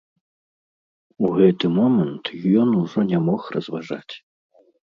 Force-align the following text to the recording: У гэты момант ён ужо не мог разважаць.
У 1.25 1.31
гэты 1.41 1.65
момант 1.79 2.25
ён 2.63 2.69
ужо 2.81 2.99
не 3.13 3.19
мог 3.29 3.41
разважаць. 3.59 4.13